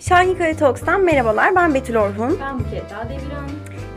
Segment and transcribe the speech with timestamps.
[0.00, 1.54] Şahin Kaya Talks'tan merhabalar.
[1.54, 2.38] Ben Betül Orhun.
[2.42, 3.48] Ben Buket Deviren.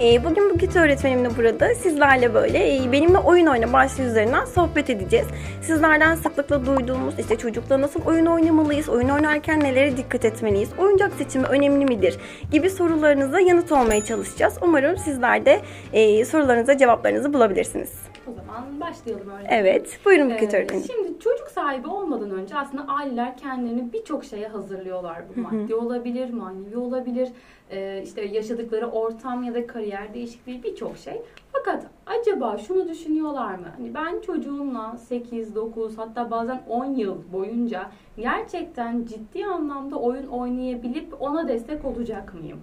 [0.01, 5.27] Ee, bugün Buket öğretmenimle burada sizlerle böyle e, benimle oyun oyna başlığı üzerinden sohbet edeceğiz.
[5.61, 11.45] Sizlerden sıklıkla duyduğumuz işte çocukla nasıl oyun oynamalıyız, oyun oynarken nelere dikkat etmeliyiz, oyuncak seçimi
[11.45, 12.17] önemli midir
[12.51, 14.53] gibi sorularınıza yanıt olmaya çalışacağız.
[14.61, 15.61] Umarım sizler de
[15.93, 18.08] e, sorularınıza cevaplarınızı bulabilirsiniz.
[18.27, 19.47] O zaman başlayalım öyle.
[19.51, 20.83] Evet, buyurun Buket Ee, öğretmenim.
[20.83, 25.23] Şimdi çocuk sahibi olmadan önce aslında aileler kendilerini birçok şeye hazırlıyorlar.
[25.35, 27.29] Bu maddi olabilir, manevi olabilir,
[27.71, 31.21] ee, işte yaşadıkları ortam ya da kariyer değişikliği birçok şey.
[31.51, 33.67] Fakat acaba şunu düşünüyorlar mı?
[33.77, 41.21] Hani ben çocuğumla 8, 9 hatta bazen 10 yıl boyunca gerçekten ciddi anlamda oyun oynayabilip
[41.21, 42.59] ona destek olacak mıyım?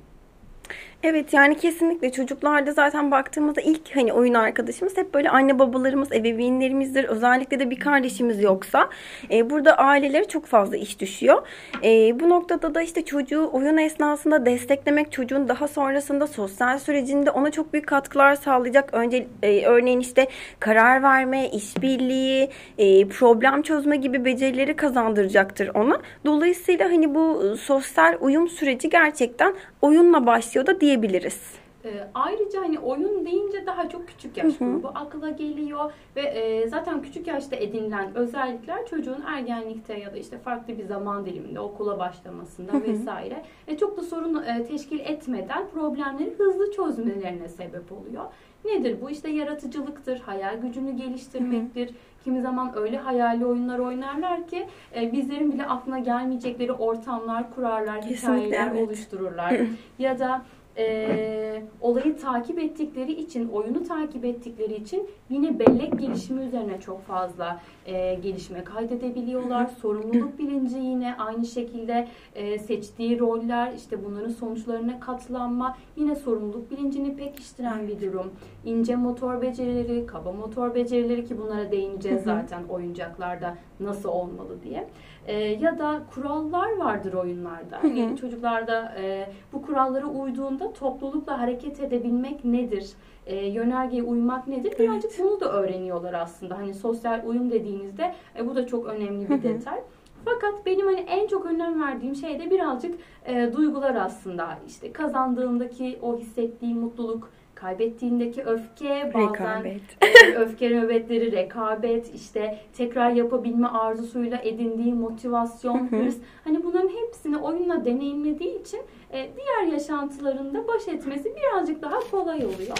[1.09, 7.05] Evet yani kesinlikle çocuklarda zaten baktığımızda ilk hani oyun arkadaşımız hep böyle anne babalarımız, ebeveynlerimizdir.
[7.05, 8.91] Özellikle de bir kardeşimiz yoksa
[9.31, 11.47] e, burada ailelere çok fazla iş düşüyor.
[11.85, 17.51] E, bu noktada da işte çocuğu oyun esnasında desteklemek çocuğun daha sonrasında sosyal sürecinde ona
[17.51, 18.95] çok büyük katkılar sağlayacak.
[18.95, 20.29] Önce e, örneğin işte
[20.61, 26.01] karar verme, işbirliği, e, problem çözme gibi becerileri kazandıracaktır ona.
[26.25, 31.55] Dolayısıyla hani bu e, sosyal uyum süreci gerçekten oyunla başlıyor da diyebiliriz.
[31.85, 37.03] Ee, ayrıca hani oyun deyince daha çok küçük yaş grubu akla geliyor ve e, zaten
[37.03, 42.73] küçük yaşta edinilen özellikler çocuğun ergenlikte ya da işte farklı bir zaman diliminde okula başlamasında
[42.83, 48.25] vesaire e, çok da sorun e, teşkil etmeden problemleri hızlı çözmelerine sebep oluyor.
[48.65, 49.11] Nedir bu?
[49.11, 51.91] İşte yaratıcılıktır, hayal gücünü geliştirmektir.
[52.25, 54.67] Kimi zaman öyle hayali oyunlar oynarlar ki
[54.97, 58.89] e, bizlerin bile aklına gelmeyecekleri ortamlar kurarlar, Kesinlikle, hikayeler evet.
[58.89, 59.61] oluştururlar.
[59.99, 60.43] ya da
[60.79, 67.61] e, olayı takip ettikleri için, oyunu takip ettikleri için yine bellek gelişimi üzerine çok fazla
[67.87, 69.67] e, gelişme kaydedebiliyorlar.
[69.67, 77.17] Sorumluluk bilinci yine aynı şekilde e, seçtiği roller, işte bunların sonuçlarına katlanma yine sorumluluk bilincini
[77.17, 78.33] pekiştiren bir durum.
[78.65, 84.89] İnce motor becerileri, kaba motor becerileri ki bunlara değineceğiz zaten oyuncaklarda nasıl olmalı diye.
[85.27, 87.79] E, ya da kurallar vardır oyunlarda.
[87.83, 92.93] Hani çocuklarda e, bu kurallara uyduğunda toplulukla hareket edebilmek nedir?
[93.27, 94.79] E, yönergeye uymak nedir?
[94.79, 96.59] Birazcık bunu da öğreniyorlar aslında.
[96.59, 99.81] Hani sosyal uyum dediğinizde e, bu da çok önemli bir detay.
[100.25, 102.95] Fakat benim hani en çok önem verdiğim şey de birazcık
[103.25, 104.59] e, duygular aslında.
[104.67, 109.83] İşte kazandığındaki o hissettiği mutluluk, kaybettiğindeki öfke, bazen Rekabet.
[110.03, 116.17] e, öfke nöbetleri, rekabet, işte tekrar yapabilme arzusuyla edindiği motivasyon, hırs.
[116.45, 118.81] Hani bunların hepsini oyunla deneyimlediği için
[119.13, 122.79] e, diğer yaşantılarında baş etmesi birazcık daha kolay oluyor.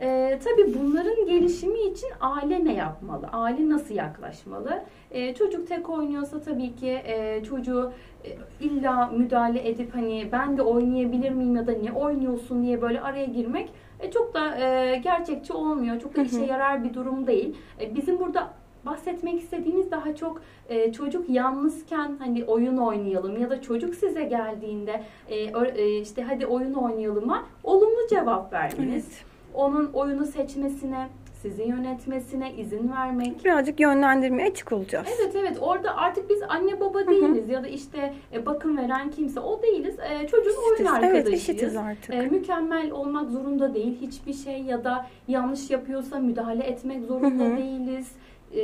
[0.00, 3.26] E, tabii bunların gelişimi için aile ne yapmalı?
[3.32, 4.82] Aile nasıl yaklaşmalı?
[5.10, 7.92] E, çocuk tek oynuyorsa tabii ki e, çocuğu
[8.24, 8.28] e,
[8.60, 13.24] illa müdahale edip hani ben de oynayabilir miyim ya da ne oynuyorsun diye böyle araya
[13.24, 13.68] girmek
[14.02, 16.00] e, çok da e, gerçekçi olmuyor.
[16.00, 17.56] Çok da işe yarar bir durum değil.
[17.80, 18.50] E, bizim burada
[18.86, 25.02] bahsetmek istediğimiz daha çok e, çocuk yalnızken hani oyun oynayalım ya da çocuk size geldiğinde
[25.28, 29.08] e, e, işte hadi oyun oynayalıma olumlu cevap vermeniz.
[29.08, 29.24] Evet.
[29.54, 31.08] Onun oyunu seçmesine,
[31.42, 33.44] sizi yönetmesine izin vermek.
[33.44, 35.06] Birazcık yönlendirmeye açık olacağız.
[35.20, 39.40] Evet evet orada artık biz anne baba değiliz ya da işte e, bakım veren kimse
[39.40, 39.96] o değiliz.
[39.98, 40.86] E, çocuğun oyun Eşitiz.
[40.86, 41.42] Evet, arkadaşıyız.
[41.48, 42.14] eşitiz artık.
[42.14, 48.12] E, mükemmel olmak zorunda değil hiçbir şey ya da yanlış yapıyorsa müdahale etmek zorunda değiliz.
[48.56, 48.60] E,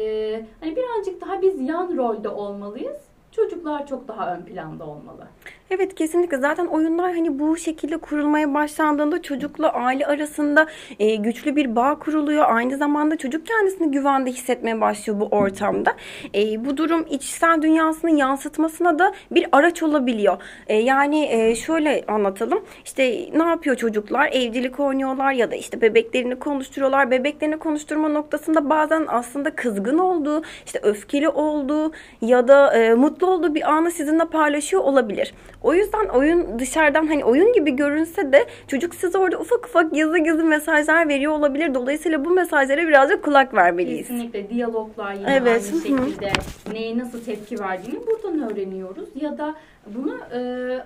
[0.61, 2.97] hani birazcık daha biz yan rolde olmalıyız.
[3.33, 5.27] Çocuklar çok daha ön planda olmalı.
[5.71, 10.67] Evet kesinlikle zaten oyunlar hani bu şekilde kurulmaya başlandığında çocukla aile arasında
[10.99, 12.45] e, güçlü bir bağ kuruluyor.
[12.49, 15.97] Aynı zamanda çocuk kendisini güvende hissetmeye başlıyor bu ortamda.
[16.35, 20.37] E, bu durum içsel dünyasını yansıtmasına da bir araç olabiliyor.
[20.67, 22.65] E, yani e, şöyle anlatalım.
[22.85, 24.29] İşte ne yapıyor çocuklar?
[24.33, 27.11] Evcilik oynuyorlar ya da işte bebeklerini konuşturuyorlar.
[27.11, 33.55] Bebeklerini konuşturma noktasında bazen aslında kızgın olduğu, işte öfkeli olduğu ya da e, mutlu olduğu
[33.55, 35.35] bir anı sizinle paylaşıyor olabilir.
[35.63, 40.23] O yüzden oyun dışarıdan hani oyun gibi görünse de çocuk size orada ufak ufak gizli
[40.23, 41.75] gizli mesajlar veriyor olabilir.
[41.75, 44.09] Dolayısıyla bu mesajlara birazcık kulak vermeliyiz.
[44.09, 46.07] Kesinlikle diyaloglar yine Evet, aynı hı hı.
[46.07, 46.31] şekilde
[46.73, 49.09] neye nasıl tepki verdiğini buradan öğreniyoruz.
[49.21, 49.55] Ya da
[49.87, 50.39] bunu e,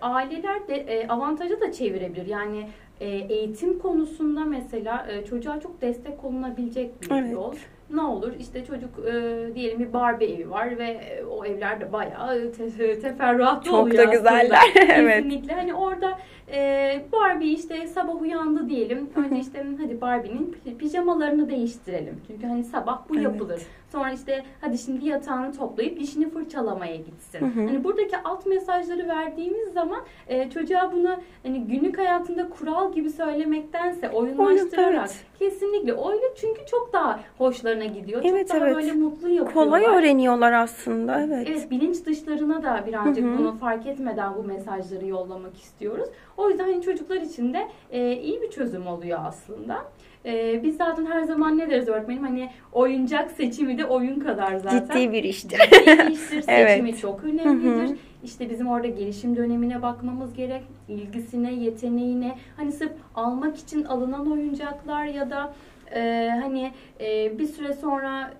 [0.03, 2.27] aileler de e, avantaja da çevirebilir.
[2.27, 2.67] Yani
[3.00, 7.33] e, eğitim konusunda mesela e, çocuğa çok destek olunabilecek bir Evet.
[7.33, 7.55] yol.
[7.91, 9.12] Ne olur işte çocuk e,
[9.55, 14.11] diyelim bir Barbie evi var ve e, o evlerde bayağı te- teferruatlı Çok oluyor da
[14.11, 14.17] aslında.
[14.39, 14.61] güzeller.
[14.94, 15.17] Evet.
[15.25, 15.53] Kesinlikle.
[15.55, 16.19] Hani orada
[16.53, 19.11] e, Barbie işte sabah uyandı diyelim.
[19.17, 22.21] Önce işte hadi Barbie'nin pi- pijamalarını değiştirelim.
[22.27, 23.25] Çünkü hani sabah bu Evet.
[23.25, 23.62] yapılır.
[23.93, 27.53] Sonra işte hadi şimdi yatağını toplayıp dişini fırçalamaya gitsin.
[27.55, 28.47] Hani buradaki alt
[28.93, 35.27] mesajları verdiğimiz zaman e, çocuğa bunu hani günlük hayatında kural gibi söylemektense oyunlaştırarak evet.
[35.39, 38.23] kesinlikle öyle çünkü çok daha hoşlarına gidiyor.
[38.25, 38.77] Evet, çok daha evet.
[38.77, 39.81] böyle mutlu yapıyorlar.
[39.81, 41.21] Kolay öğreniyorlar aslında.
[41.21, 41.47] Evet.
[41.50, 46.09] Evet bilinç dışlarına da birazcık bunu fark etmeden bu mesajları yollamak istiyoruz.
[46.37, 49.85] O yüzden hani çocuklar için de e, iyi bir çözüm oluyor aslında.
[50.26, 54.78] E, biz zaten her zaman ne deriz öğretmenim hani oyuncak seçimi de oyun kadar zaten.
[54.78, 55.58] Ciddi bir iştir.
[55.58, 56.44] Ciddi bir iştir.
[56.48, 56.70] Evet.
[56.70, 57.98] Seçimi çok önemlidir.
[58.24, 60.62] İşte bizim orada gelişim dönemine bakmamız gerek.
[60.88, 62.36] ilgisine, yeteneğine.
[62.56, 65.54] Hani sırf almak için alınan oyuncaklar ya da
[65.94, 66.70] e, hani
[67.00, 68.30] e, bir süre sonra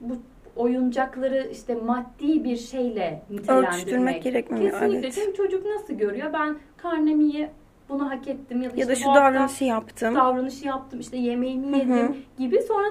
[0.00, 0.16] bu
[0.56, 3.68] oyuncakları işte maddi bir şeyle nitelendirmek.
[3.72, 4.70] Örtüştürmek gerekmiyor.
[4.72, 4.98] Kesinlikle.
[4.98, 5.12] Evet.
[5.14, 6.32] Çünkü çocuk nasıl görüyor?
[6.32, 7.50] Ben karnemi ye,
[7.92, 10.14] bunu hak ettim ya da, Ya da işte şu davranışı yaptım.
[10.14, 11.22] davranışı yaptım, işte hı.
[11.22, 12.86] yedim gibi sonra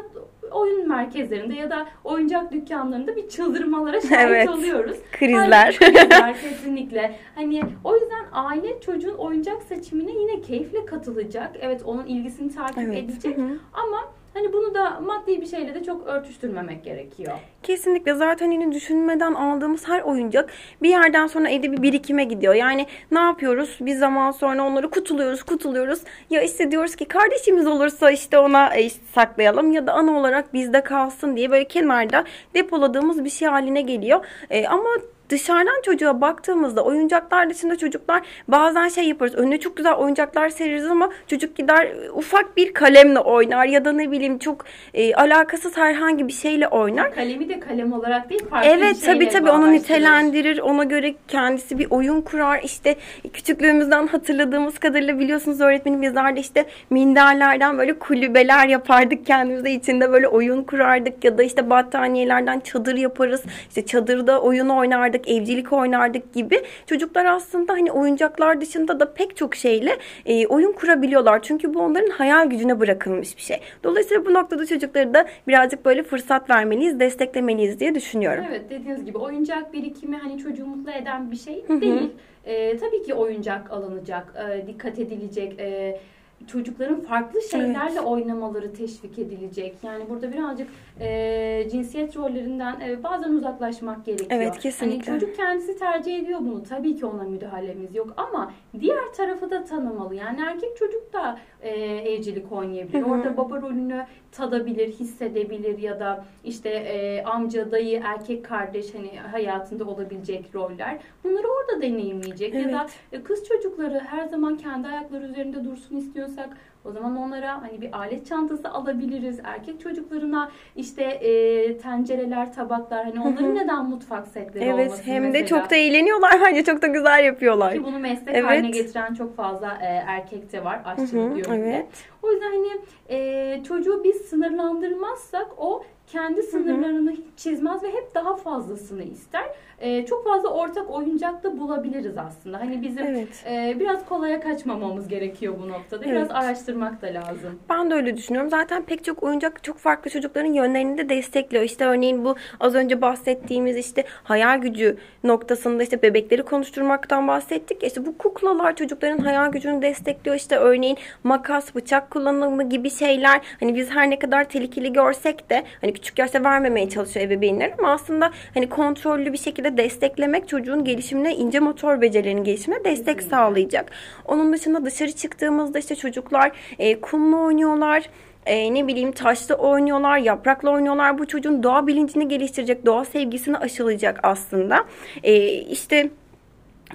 [0.52, 4.50] oyun merkezlerinde ya da oyuncak dükkanlarında bir çıldırmalara şahit Evet.
[4.50, 4.98] oluyoruz.
[5.12, 5.78] Krizler.
[5.80, 7.16] Hani krizler kesinlikle.
[7.36, 11.52] Hani o yüzden aile çocuğun oyuncak seçimine yine keyifle katılacak.
[11.62, 12.98] Evet onun ilgisini takip Evet.
[12.98, 13.58] edecek Hı hı.
[13.74, 13.98] ama
[14.34, 17.34] hani bunu da maddi bir şeyle de çok örtüştürmemek gerekiyor.
[17.64, 20.50] Kesinlikle zaten yine düşünmeden aldığımız her oyuncak
[20.82, 22.54] bir yerden sonra evde bir birikime gidiyor.
[22.54, 23.78] Yani ne yapıyoruz?
[23.82, 26.00] Bir zaman sonra onları kutuluyoruz, kutuluyoruz.
[26.30, 30.54] Ya işte diyoruz ki kardeşimiz olursa işte ona e, işte saklayalım ya da ana olarak
[30.54, 32.24] bizde kalsın diye böyle kenarda
[32.54, 34.26] depoladığımız bir şey haline geliyor.
[34.50, 34.90] E, ama
[35.32, 39.36] dışarıdan çocuğa baktığımızda oyuncaklar dışında çocuklar bazen şey yaparız.
[39.36, 43.92] Önüne çok güzel oyuncaklar seririz ama çocuk gider e, ufak bir kalemle oynar ya da
[43.92, 47.16] ne bileyim çok e, alakasız herhangi bir şeyle oynar.
[47.16, 50.60] Kalemi de kalem olarak değil farklı bir Evet tabii şeyle tabii onu nitelendirir.
[50.60, 52.62] Ona göre kendisi bir oyun kurar.
[52.64, 52.96] İşte
[53.34, 60.64] küçüklüğümüzden hatırladığımız kadarıyla biliyorsunuz öğretmenim de işte minderlerden böyle kulübeler yapardık kendimize içinde böyle oyun
[60.64, 63.44] kurardık ya da işte battaniyelerden çadır yaparız.
[63.68, 66.62] İşte çadırda oyun oynardık, evcilik oynardık gibi.
[66.86, 71.42] Çocuklar aslında hani oyuncaklar dışında da pek çok şeyle e, oyun kurabiliyorlar.
[71.42, 73.60] Çünkü bu onların hayal gücüne bırakılmış bir şey.
[73.84, 78.46] Dolayısıyla bu noktada çocukları da birazcık böyle fırsat vermeliyiz, desteklemeliyiz diye düşünüyorum.
[78.50, 82.10] Evet dediğiniz gibi oyuncak birikimi hani çocuğu mutlu eden bir şey değil.
[82.46, 85.60] Ee, tabii ki oyuncak alınacak, e, dikkat edilecek.
[85.60, 86.00] e,
[86.48, 89.76] çocukların farklı şeylerle oynamaları teşvik edilecek.
[89.84, 90.68] Yani burada birazcık
[91.00, 94.30] e, cinsiyet rollerinden e, bazen uzaklaşmak gerekiyor.
[94.32, 95.12] Evet, kesinlikle.
[95.12, 96.64] Hani çocuk kendisi tercih ediyor bunu.
[96.64, 100.16] Tabii ki ona müdahalemiz yok ama diğer tarafı da tanımalı.
[100.16, 103.02] Yani erkek çocuk da e, evcilik oynayabilir.
[103.02, 103.12] Hı hı.
[103.12, 109.86] Orada baba rolünü tadabilir, hissedebilir ya da işte e, amca, dayı, erkek kardeş hani hayatında
[109.86, 110.98] olabilecek roller.
[111.24, 116.50] Bunları orada deneyimleyecek ya da e, kız çocukları her zaman kendi ayakları üzerinde dursun istiyorsak
[116.86, 119.40] o zaman onlara hani bir alet çantası alabiliriz.
[119.44, 125.28] Erkek çocuklarına işte e, tencereler, tabaklar hani onların neden mutfak setleri Evet olmasın hem de
[125.28, 125.48] mesela.
[125.48, 127.74] çok da eğleniyorlar bence çok da güzel yapıyorlar.
[127.74, 128.46] Ki bunu meslek Evet.
[128.50, 131.14] haline getiren çok fazla e, erkek de var aşçılık
[131.48, 131.70] yönünde.
[131.70, 131.86] evet.
[132.24, 138.36] O yüzden hani e, çocuğu biz sınırlandırmazsak o kendi sınırlarını hiç çizmez ve hep daha
[138.36, 139.44] fazlasını ister.
[139.80, 142.60] E, çok fazla ortak oyuncak da bulabiliriz aslında.
[142.60, 143.46] Hani bizim Evet.
[143.50, 146.06] e, biraz kolaya kaçmamamız gerekiyor bu noktada.
[146.06, 146.32] Biraz Evet.
[146.32, 147.60] araştırmak da lazım.
[147.70, 148.50] Ben de öyle düşünüyorum.
[148.50, 151.64] Zaten pek çok oyuncak çok farklı çocukların yönlerini de destekliyor.
[151.64, 157.84] İşte örneğin bu az önce bahsettiğimiz işte hayal gücü noktasında işte bebekleri konuşturmaktan bahsettik.
[157.84, 160.36] İşte bu kuklalar çocukların hayal gücünü destekliyor.
[160.36, 163.42] İşte örneğin makas, bıçak kullanımı gibi şeyler.
[163.60, 167.92] Hani biz her ne kadar tehlikeli görsek de hani küçük yaşta vermemeye çalışıyor ebeveynler ama
[167.92, 173.30] aslında hani kontrollü bir şekilde desteklemek çocuğun gelişimine, ince motor becerilerinin gelişimine destek Kesinlikle.
[173.30, 173.92] sağlayacak.
[174.26, 178.04] Onun dışında dışarı çıktığımızda işte çocuklar e, kumla oynuyorlar.
[178.46, 181.18] E, ne bileyim taşla oynuyorlar, yaprakla oynuyorlar.
[181.18, 184.86] Bu çocuğun doğa bilincini geliştirecek, doğa sevgisini aşılayacak aslında.
[185.24, 186.10] E, işte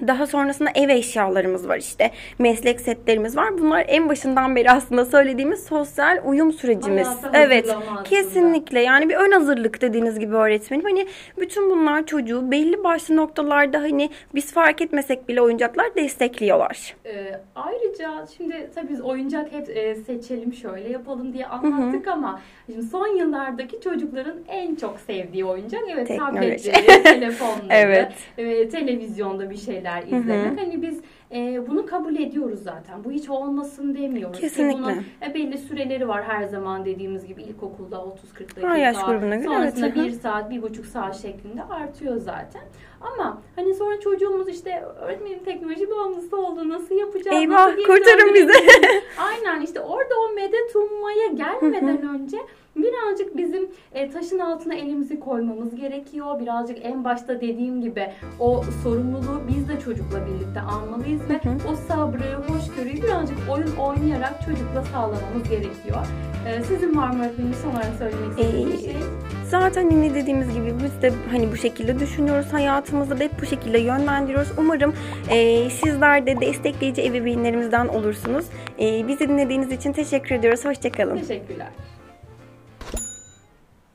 [0.07, 2.11] daha sonrasında ev eşyalarımız var işte.
[2.39, 3.57] Meslek setlerimiz var.
[3.57, 7.07] Bunlar en başından beri aslında söylediğimiz sosyal uyum sürecimiz.
[7.07, 7.75] Hayata Evet.
[8.03, 8.79] Kesinlikle.
[8.81, 10.83] Yani bir ön hazırlık dediğiniz gibi öğretmenim.
[10.83, 11.07] Hani
[11.39, 16.95] bütün bunlar çocuğu belli başlı noktalarda hani biz fark etmesek bile oyuncaklar destekliyorlar.
[17.05, 22.83] Ee, ayrıca şimdi tabii biz oyuncak hep e, seçelim şöyle yapalım diye anlattık ama şimdi
[22.83, 26.71] son yıllardaki çocukların en çok sevdiği oyuncak evet Teknoloji.
[26.71, 28.11] tabletleri, telefonları, Evet.
[28.37, 30.59] e, televizyonda bir şeyler izlemek.
[30.59, 33.03] Hani biz e, bunu kabul ediyoruz zaten.
[33.03, 34.39] Bu hiç olmasın demiyoruz.
[34.39, 34.81] Kesinlikle.
[34.81, 38.69] bunun e, belli süreleri var her zaman dediğimiz gibi ilkokulda 30-40 dakika.
[38.69, 42.61] Her yaş grubuna göre, Sonrasında evet, bir saat, bir buçuk saat şeklinde artıyor zaten.
[43.01, 47.37] Ama hani sonra çocuğumuz işte öğretmenin teknoloji bağımlısı oldu nasıl yapacağız?
[47.37, 48.53] Eyvah, nasıl kurtarın bizi.
[49.17, 52.37] Aynen işte orada o medet ummaya gelmeden önce
[52.75, 56.39] birazcık bizim e, taşın altına elimizi koymamız gerekiyor.
[56.39, 61.71] Birazcık en başta dediğim gibi o sorumluluğu biz de çocukla birlikte almalıyız ve Hı hı.
[61.71, 66.05] o sabrı, hoşgörüyü birazcık oyun oynayarak çocukla sağlamamız gerekiyor.
[66.47, 69.01] E, sizin var mı öğretmenim son olarak söylemek istediğiniz bir Ee, şey?
[69.49, 73.77] Zaten yine dediğimiz gibi biz de hani bu şekilde düşünüyoruz hayatımızı da hep bu şekilde
[73.79, 74.51] yönlendiriyoruz.
[74.57, 74.93] Umarım
[75.29, 78.45] e, sizler de destekleyici ebeveynlerimizden olursunuz.
[78.79, 80.65] E, bizi dinlediğiniz için teşekkür ediyoruz.
[80.65, 81.17] Hoşçakalın.
[81.17, 81.67] Teşekkürler.